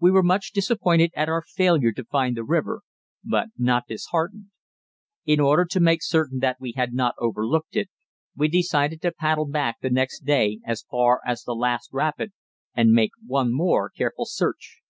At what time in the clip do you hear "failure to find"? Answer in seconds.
1.46-2.36